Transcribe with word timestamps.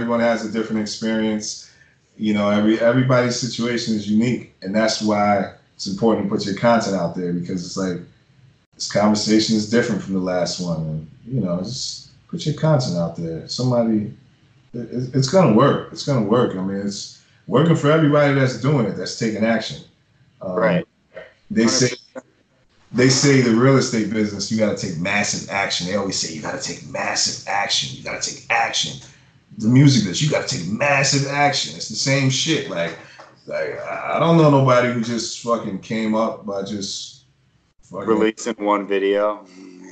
everyone 0.00 0.20
has 0.20 0.44
a 0.44 0.50
different 0.50 0.80
experience. 0.80 1.70
You 2.16 2.34
know, 2.34 2.50
every 2.50 2.80
everybody's 2.80 3.38
situation 3.38 3.94
is 3.94 4.10
unique, 4.10 4.54
and 4.62 4.74
that's 4.74 5.02
why 5.02 5.52
it's 5.74 5.86
important 5.86 6.28
to 6.28 6.34
put 6.34 6.46
your 6.46 6.56
content 6.56 6.96
out 6.96 7.14
there 7.14 7.32
because 7.32 7.64
it's 7.64 7.76
like 7.76 8.00
this 8.74 8.90
conversation 8.90 9.56
is 9.56 9.70
different 9.70 10.02
from 10.02 10.14
the 10.14 10.20
last 10.20 10.60
one, 10.60 10.80
and 10.80 11.10
you 11.26 11.40
know, 11.40 11.58
just 11.58 12.10
put 12.28 12.44
your 12.46 12.54
content 12.54 12.96
out 12.96 13.16
there. 13.16 13.48
Somebody, 13.48 14.12
it, 14.74 15.14
it's 15.14 15.28
gonna 15.28 15.54
work. 15.54 15.92
It's 15.92 16.04
gonna 16.04 16.26
work. 16.26 16.56
I 16.56 16.62
mean, 16.62 16.86
it's 16.86 17.22
working 17.46 17.76
for 17.76 17.90
everybody 17.90 18.34
that's 18.34 18.60
doing 18.60 18.86
it, 18.86 18.96
that's 18.96 19.18
taking 19.18 19.44
action. 19.44 19.82
Um, 20.42 20.52
right. 20.52 20.86
They 21.50 21.64
100%. 21.64 21.68
say 21.68 21.96
they 22.92 23.08
say 23.08 23.40
the 23.40 23.52
real 23.52 23.76
estate 23.76 24.10
business, 24.10 24.50
you 24.50 24.58
got 24.58 24.76
to 24.76 24.88
take 24.88 24.98
massive 24.98 25.48
action. 25.50 25.86
They 25.86 25.94
always 25.94 26.18
say 26.18 26.34
you 26.34 26.42
got 26.42 26.60
to 26.60 26.62
take 26.62 26.88
massive 26.88 27.46
action. 27.46 27.96
You 27.96 28.02
got 28.02 28.20
to 28.20 28.34
take 28.34 28.46
action. 28.50 29.00
The 29.58 29.68
music 29.68 30.02
business, 30.02 30.22
you 30.22 30.30
got 30.30 30.48
to 30.48 30.58
take 30.58 30.68
massive 30.68 31.28
action. 31.28 31.76
It's 31.76 31.88
the 31.88 31.96
same 31.96 32.30
shit. 32.30 32.70
Like, 32.70 32.96
like 33.46 33.80
I 33.80 34.18
don't 34.18 34.36
know 34.36 34.50
nobody 34.50 34.92
who 34.92 35.02
just 35.02 35.42
fucking 35.42 35.80
came 35.80 36.14
up 36.14 36.46
by 36.46 36.62
just 36.62 37.24
fucking, 37.82 38.08
releasing 38.08 38.64
one 38.64 38.86
video. 38.86 39.44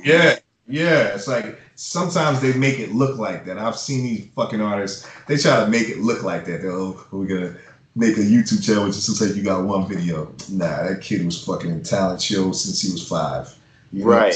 Yeah, 0.03 0.37
yeah. 0.67 1.13
It's 1.13 1.27
like 1.27 1.59
sometimes 1.75 2.41
they 2.41 2.53
make 2.53 2.79
it 2.79 2.93
look 2.93 3.17
like 3.17 3.45
that. 3.45 3.57
I've 3.57 3.77
seen 3.77 4.03
these 4.03 4.29
fucking 4.35 4.61
artists. 4.61 5.07
They 5.27 5.37
try 5.37 5.63
to 5.63 5.67
make 5.67 5.89
it 5.89 5.99
look 5.99 6.23
like 6.23 6.45
that. 6.45 6.61
They're 6.61 6.71
oh, 6.71 7.05
we're 7.11 7.27
gonna 7.27 7.55
make 7.95 8.17
a 8.17 8.21
YouTube 8.21 8.65
channel 8.65 8.85
which 8.85 8.95
just 8.95 9.09
looks 9.09 9.21
like 9.21 9.35
you 9.35 9.43
got 9.43 9.65
one 9.65 9.87
video. 9.87 10.33
Nah, 10.49 10.83
that 10.83 11.01
kid 11.01 11.25
was 11.25 11.43
fucking 11.43 11.69
in 11.69 11.83
talent 11.83 12.21
shows 12.21 12.63
since 12.63 12.81
he 12.81 12.91
was 12.91 13.07
five. 13.07 13.53
You 13.91 14.05
know? 14.05 14.11
Right. 14.11 14.35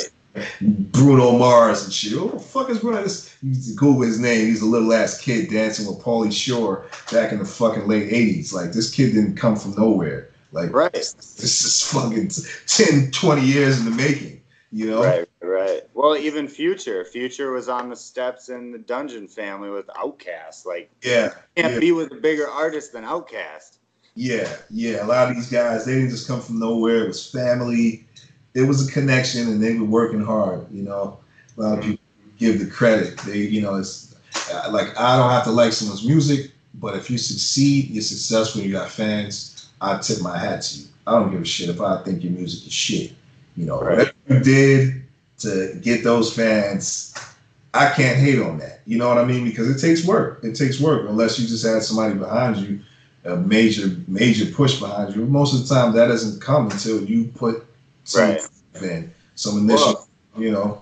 Bruno 0.61 1.37
Mars 1.37 1.83
and 1.83 1.93
shit. 1.93 2.19
What 2.19 2.33
the 2.33 2.39
fuck 2.39 2.69
is 2.69 2.79
Bruno? 2.79 3.03
This, 3.03 3.35
you 3.41 3.75
Google 3.75 4.01
his 4.01 4.19
name. 4.19 4.47
He's 4.47 4.61
a 4.61 4.65
little 4.65 4.91
ass 4.93 5.19
kid 5.19 5.49
dancing 5.49 5.85
with 5.85 6.03
Pauly 6.03 6.33
Shore 6.33 6.87
back 7.11 7.31
in 7.31 7.39
the 7.39 7.45
fucking 7.45 7.87
late 7.87 8.11
80s. 8.11 8.53
Like, 8.53 8.71
this 8.71 8.93
kid 8.93 9.13
didn't 9.13 9.35
come 9.35 9.55
from 9.55 9.75
nowhere. 9.75 10.29
Like, 10.51 10.73
right. 10.73 10.93
this, 10.93 11.13
this 11.13 11.65
is 11.65 11.81
fucking 11.83 12.29
10, 12.67 13.11
20 13.11 13.41
years 13.41 13.79
in 13.79 13.85
the 13.85 13.91
making, 13.91 14.41
you 14.71 14.89
know? 14.89 15.03
Right, 15.03 15.27
right. 15.41 15.81
Well, 15.93 16.15
even 16.15 16.47
Future. 16.47 17.05
Future 17.05 17.51
was 17.51 17.69
on 17.69 17.89
the 17.89 17.95
steps 17.95 18.49
in 18.49 18.71
the 18.71 18.77
Dungeon 18.77 19.27
family 19.27 19.69
with 19.69 19.87
Outkast. 19.87 20.65
Like, 20.65 20.91
yeah. 21.03 21.33
Can't 21.55 21.73
yeah. 21.73 21.79
be 21.79 21.91
with 21.91 22.11
a 22.11 22.15
bigger 22.15 22.47
artist 22.47 22.93
than 22.93 23.03
Outkast. 23.03 23.77
Yeah, 24.15 24.55
yeah. 24.69 25.03
A 25.03 25.07
lot 25.07 25.29
of 25.29 25.35
these 25.35 25.49
guys, 25.49 25.85
they 25.85 25.95
didn't 25.95 26.11
just 26.11 26.27
come 26.27 26.41
from 26.41 26.59
nowhere. 26.59 27.03
It 27.03 27.07
was 27.07 27.29
family 27.29 28.05
there 28.53 28.65
was 28.65 28.87
a 28.87 28.91
connection 28.91 29.47
and 29.47 29.61
they 29.61 29.75
were 29.75 29.85
working 29.85 30.23
hard. 30.23 30.65
You 30.71 30.83
know, 30.83 31.19
a 31.57 31.61
lot 31.61 31.77
of 31.77 31.79
mm-hmm. 31.79 31.91
people 31.91 32.05
give 32.37 32.59
the 32.59 32.67
credit. 32.67 33.17
They, 33.19 33.39
you 33.39 33.61
know, 33.61 33.75
it's 33.75 34.15
like 34.71 34.97
I 34.99 35.17
don't 35.17 35.31
have 35.31 35.43
to 35.45 35.51
like 35.51 35.73
someone's 35.73 36.05
music, 36.05 36.51
but 36.75 36.95
if 36.95 37.09
you 37.09 37.17
succeed, 37.17 37.89
you're 37.89 38.01
successful, 38.03 38.61
you 38.61 38.71
got 38.71 38.89
fans. 38.89 39.69
I 39.81 39.97
tip 39.97 40.21
my 40.21 40.37
hat 40.37 40.61
to 40.63 40.79
you. 40.79 40.85
I 41.05 41.11
don't 41.11 41.31
give 41.31 41.41
a 41.41 41.45
shit 41.45 41.69
if 41.69 41.81
I 41.81 42.01
think 42.03 42.23
your 42.23 42.31
music 42.31 42.65
is 42.67 42.73
shit. 42.73 43.11
You 43.57 43.65
know, 43.65 43.81
right. 43.81 43.97
whatever 43.97 44.13
you 44.29 44.39
did 44.39 45.03
to 45.39 45.77
get 45.81 46.03
those 46.03 46.33
fans, 46.33 47.13
I 47.73 47.89
can't 47.89 48.17
hate 48.17 48.39
on 48.39 48.59
that. 48.59 48.81
You 48.85 48.97
know 48.97 49.09
what 49.09 49.17
I 49.17 49.25
mean? 49.25 49.43
Because 49.43 49.69
it 49.69 49.85
takes 49.85 50.05
work. 50.05 50.43
It 50.43 50.55
takes 50.55 50.79
work. 50.79 51.09
Unless 51.09 51.39
you 51.39 51.47
just 51.47 51.65
had 51.65 51.83
somebody 51.83 52.15
behind 52.15 52.57
you, 52.57 52.79
a 53.25 53.35
major 53.35 53.95
major 54.07 54.45
push 54.45 54.79
behind 54.79 55.15
you. 55.15 55.25
Most 55.25 55.53
of 55.53 55.67
the 55.67 55.73
time, 55.73 55.93
that 55.93 56.07
doesn't 56.07 56.41
come 56.41 56.71
until 56.71 57.03
you 57.03 57.25
put 57.35 57.65
some 58.03 58.29
right. 58.29 58.47
Then 58.73 59.13
some 59.35 59.57
initial, 59.59 60.07
well, 60.33 60.43
you 60.43 60.51
know. 60.51 60.81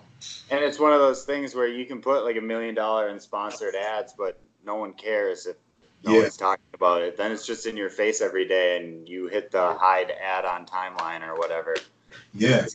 And 0.50 0.64
it's 0.64 0.80
one 0.80 0.94
of 0.94 1.00
those 1.00 1.24
things 1.24 1.56
where 1.56 1.68
you 1.68 1.86
can 1.86 2.02
put 2.02 2.24
like 2.24 2.38
a 2.38 2.42
million 2.42 2.76
dollar 2.76 3.10
in 3.10 3.20
sponsored 3.20 3.76
ads, 3.76 4.14
but 4.18 4.40
no 4.66 4.76
one 4.76 4.94
cares 4.94 5.46
if 5.46 5.56
no 6.04 6.14
yeah. 6.14 6.22
one's 6.22 6.38
talking 6.38 6.64
about 6.74 7.02
it. 7.02 7.18
Then 7.18 7.32
it's 7.32 7.46
just 7.46 7.66
in 7.66 7.78
your 7.78 7.90
face 7.90 8.22
every 8.22 8.48
day, 8.48 8.78
and 8.78 9.08
you 9.08 9.28
hit 9.28 9.52
the 9.52 9.76
hide 9.80 10.12
ad 10.12 10.46
on 10.46 10.66
timeline 10.66 11.26
or 11.26 11.36
whatever. 11.38 11.76
Yeah. 12.34 12.66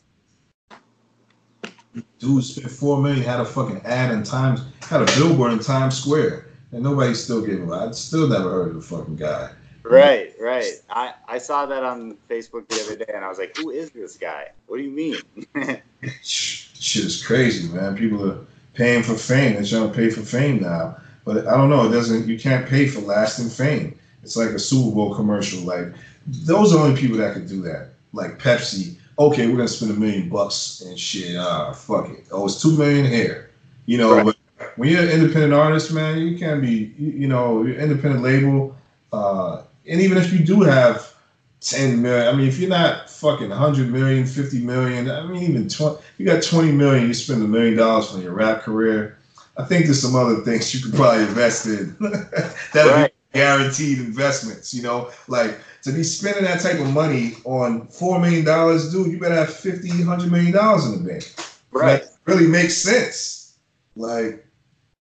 Dude 2.19 2.45
spent 2.45 2.71
four 2.71 3.01
million, 3.01 3.23
had 3.23 3.41
a 3.41 3.45
fucking 3.45 3.81
ad 3.85 4.13
in 4.13 4.23
Times, 4.23 4.63
had 4.83 5.03
a 5.03 5.07
billboard 5.17 5.53
in 5.53 5.59
Times 5.59 5.99
Square, 5.99 6.49
and 6.73 6.83
nobody 6.83 7.15
still 7.15 7.41
gave 7.41 7.59
him. 7.59 7.73
I 7.73 7.91
still 7.93 8.29
never 8.29 8.51
heard 8.51 8.69
of 8.69 8.75
the 8.75 8.81
fucking 8.83 9.17
guy. 9.17 9.51
Right, 9.91 10.35
right. 10.41 10.73
I, 10.91 11.15
I 11.29 11.39
saw 11.39 11.67
that 11.67 11.83
on 11.83 12.17
Facebook 12.29 12.69
the 12.69 12.81
other 12.83 12.97
day 13.05 13.13
and 13.15 13.25
I 13.25 13.29
was 13.29 13.39
like, 13.39 13.57
who 13.57 13.71
is 13.71 13.91
this 13.91 14.17
guy? 14.17 14.51
What 14.67 14.79
do 14.79 14.83
you 14.83 14.91
mean? 14.91 15.17
Shit 16.23 17.05
is 17.05 17.25
crazy, 17.25 17.73
man. 17.73 17.97
People 17.97 18.31
are 18.31 18.39
paying 18.75 19.03
for 19.03 19.15
fame. 19.15 19.55
They're 19.55 19.65
trying 19.65 19.91
to 19.91 19.95
pay 19.95 20.11
for 20.11 20.23
fame 20.23 20.61
now. 20.61 20.97
But 21.25 21.49
I 21.49 21.57
don't 21.57 21.71
know. 21.71 21.87
It 21.87 21.93
doesn't. 21.93 22.29
You 22.29 22.39
can't 22.39 22.69
pay 22.69 22.87
for 22.87 23.01
lasting 23.01 23.49
fame. 23.49 23.99
It's 24.23 24.37
like 24.37 24.51
a 24.51 24.59
Super 24.59 24.95
Bowl 24.95 25.15
commercial. 25.15 25.61
Like 25.63 25.93
those 26.27 26.73
are 26.73 26.79
the 26.79 26.85
only 26.85 27.01
people 27.01 27.17
that 27.19 27.35
could 27.35 27.49
do 27.49 27.63
that. 27.63 27.91
Like 28.13 28.39
Pepsi. 28.39 28.97
Okay, 29.19 29.47
we're 29.47 29.57
gonna 29.57 29.69
spend 29.69 29.91
a 29.91 29.95
million 29.95 30.29
bucks 30.29 30.83
and 30.83 30.99
shit. 30.99 31.37
Ah, 31.37 31.73
fuck 31.73 32.11
it. 32.11 32.27
Oh, 32.31 32.45
it's 32.47 32.63
two 32.63 32.77
million 32.77 33.07
here. 33.07 33.51
You 33.87 33.99
know, 33.99 34.17
right. 34.17 34.37
when 34.77 34.89
you're 34.89 35.03
an 35.03 35.09
independent 35.09 35.53
artist, 35.53 35.93
man, 35.93 36.19
you 36.19 36.39
can't 36.39 36.61
be. 36.61 36.95
You, 36.99 37.11
you 37.11 37.29
know, 37.29 37.67
independent 37.67 38.23
label. 38.23 38.77
Uh, 39.13 39.63
and 39.89 40.01
even 40.01 40.19
if 40.19 40.33
you 40.33 40.41
do 40.41 40.63
have 40.63 41.15
10 41.61 42.03
million, 42.03 42.29
I 42.29 42.37
mean, 42.37 42.49
if 42.49 42.59
you're 42.59 42.71
not 42.71 43.09
fucking 43.11 43.49
100 43.49 43.91
million, 43.91 44.27
50 44.27 44.61
million, 44.61 45.11
I 45.11 45.27
mean, 45.27 45.43
even 45.43 45.69
20, 45.69 45.99
you 46.19 46.27
got 46.27 46.43
20 46.43 46.73
million, 46.73 47.07
you 47.07 47.15
spend 47.15 47.43
a 47.43 47.47
million 47.47 47.77
dollars 47.77 48.13
on 48.13 48.23
your 48.23 48.33
rap 48.33 48.63
career. 48.63 49.19
I 49.57 49.65
think 49.65 49.87
there's 49.87 50.03
some 50.03 50.15
other 50.15 50.37
things 50.43 50.75
you 50.75 50.83
could 50.83 50.95
probably 50.95 51.23
invest 51.23 51.67
in 51.67 51.97
that 52.01 52.75
right. 52.75 53.13
be 53.33 53.39
guaranteed 53.39 53.99
investments, 53.99 54.75
you 54.75 54.83
know, 54.83 55.11
like 55.29 55.59
to 55.83 55.93
be 55.93 56.03
spending 56.03 56.45
that 56.45 56.61
type 56.61 56.79
of 56.79 56.93
money 56.93 57.35
on 57.45 57.87
$4 57.89 58.21
million, 58.21 58.45
dude, 58.45 59.13
you 59.13 59.19
better 59.19 59.35
have 59.35 59.53
50, 59.53 59.89
100 59.89 60.31
million 60.31 60.53
dollars 60.53 60.87
in 60.87 61.03
the 61.03 61.09
bank. 61.11 61.33
Right. 61.71 62.03
That 62.03 62.11
really 62.27 62.47
makes 62.47 62.77
sense. 62.77 63.57
Like, 63.95 64.47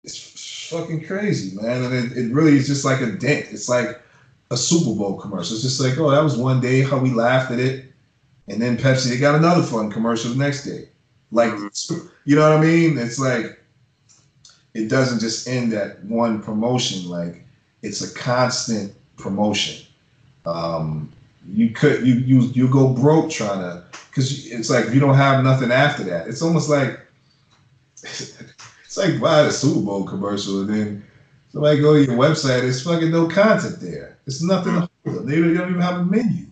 it's 0.04 0.68
fucking 0.70 1.06
crazy, 1.06 1.56
man. 1.56 1.84
And 1.84 1.94
it, 1.94 2.16
it 2.16 2.32
really 2.32 2.56
is 2.56 2.66
just 2.66 2.84
like 2.84 3.00
a 3.00 3.12
dent. 3.12 3.46
It's 3.50 3.68
like, 3.68 4.00
a 4.50 4.56
Super 4.56 4.96
Bowl 4.96 5.18
commercial. 5.18 5.54
It's 5.54 5.62
just 5.62 5.80
like, 5.80 5.98
oh, 5.98 6.10
that 6.10 6.22
was 6.22 6.36
one 6.36 6.60
day 6.60 6.82
how 6.82 6.98
we 6.98 7.10
laughed 7.10 7.50
at 7.50 7.58
it, 7.58 7.92
and 8.48 8.60
then 8.60 8.76
Pepsi 8.76 9.08
they 9.08 9.18
got 9.18 9.34
another 9.34 9.62
fun 9.62 9.90
commercial 9.90 10.30
the 10.30 10.36
next 10.36 10.64
day. 10.64 10.88
Like, 11.32 11.50
mm-hmm. 11.50 12.06
you 12.24 12.36
know 12.36 12.48
what 12.48 12.58
I 12.58 12.62
mean? 12.62 12.98
It's 12.98 13.18
like 13.18 13.60
it 14.74 14.88
doesn't 14.88 15.20
just 15.20 15.48
end 15.48 15.72
at 15.72 16.04
one 16.04 16.42
promotion. 16.42 17.08
Like 17.08 17.44
it's 17.82 18.02
a 18.02 18.14
constant 18.18 18.94
promotion. 19.16 19.86
Um, 20.46 21.12
you 21.48 21.70
could 21.70 22.06
you 22.06 22.14
you 22.14 22.40
you 22.54 22.68
go 22.68 22.88
broke 22.88 23.30
trying 23.30 23.60
to 23.60 23.84
because 24.10 24.46
it's 24.46 24.70
like 24.70 24.90
you 24.90 25.00
don't 25.00 25.14
have 25.14 25.44
nothing 25.44 25.70
after 25.70 26.02
that. 26.04 26.26
It's 26.26 26.42
almost 26.42 26.68
like 26.68 27.00
it's 28.02 28.96
like 28.96 29.20
buying 29.20 29.48
a 29.48 29.52
Super 29.52 29.80
Bowl 29.80 30.04
commercial 30.04 30.60
and 30.60 30.70
then 30.70 31.06
somebody 31.54 31.80
go 31.80 31.94
to 31.94 32.04
your 32.04 32.18
website. 32.18 32.62
There's 32.62 32.82
fucking 32.82 33.12
no 33.12 33.28
content 33.28 33.80
there. 33.80 34.18
It's 34.26 34.42
nothing. 34.42 34.74
Hmm. 35.06 35.26
They 35.26 35.36
don't 35.36 35.70
even 35.70 35.80
have 35.80 36.00
a 36.00 36.04
menu. 36.04 36.46